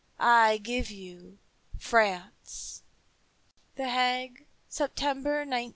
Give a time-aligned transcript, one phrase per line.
[0.19, 1.37] I give you
[1.77, 2.81] France!
[3.75, 5.69] The Hague, September, 1916.